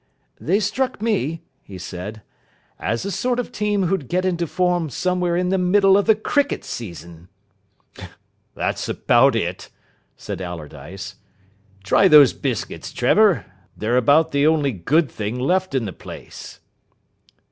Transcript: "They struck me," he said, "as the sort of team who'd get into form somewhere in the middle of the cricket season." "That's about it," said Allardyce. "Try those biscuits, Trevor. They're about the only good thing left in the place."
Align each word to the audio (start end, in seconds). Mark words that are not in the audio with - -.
"They 0.39 0.59
struck 0.59 0.99
me," 0.99 1.43
he 1.61 1.77
said, 1.77 2.23
"as 2.79 3.03
the 3.03 3.11
sort 3.11 3.39
of 3.39 3.51
team 3.51 3.83
who'd 3.83 4.07
get 4.07 4.25
into 4.25 4.47
form 4.47 4.89
somewhere 4.89 5.37
in 5.37 5.49
the 5.49 5.59
middle 5.59 5.95
of 5.95 6.05
the 6.07 6.15
cricket 6.15 6.65
season." 6.65 7.29
"That's 8.55 8.89
about 8.89 9.35
it," 9.35 9.69
said 10.17 10.41
Allardyce. 10.41 11.17
"Try 11.83 12.07
those 12.07 12.33
biscuits, 12.33 12.91
Trevor. 12.91 13.45
They're 13.77 13.95
about 13.95 14.31
the 14.31 14.47
only 14.47 14.71
good 14.71 15.07
thing 15.11 15.39
left 15.39 15.75
in 15.75 15.85
the 15.85 15.93
place." 15.93 16.61